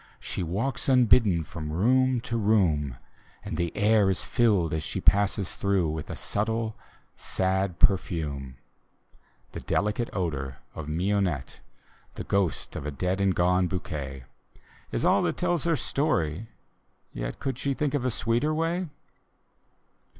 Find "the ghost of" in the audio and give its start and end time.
12.15-12.87